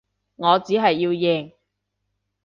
[0.37, 1.53] 我只係要贏